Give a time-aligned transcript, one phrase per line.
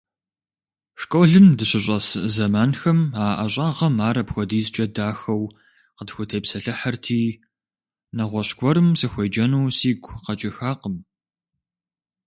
[1.01, 5.43] Школым дыщыщӀэс зэманхэм а ӀэщӀагъэм ар апхуэдизкӀэ дахэу
[5.97, 7.21] къытхутепсэлъыхьырти,
[8.15, 10.95] нэгъуэщӀ гуэрым сыхуеджэну сигу къэкӀыхакъым.